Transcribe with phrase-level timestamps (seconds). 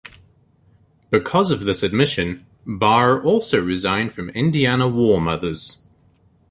[1.11, 5.83] Because of this admission, Barr also resigned from Indiana War Mothers.